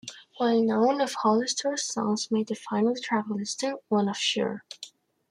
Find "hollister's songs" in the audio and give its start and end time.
1.13-2.31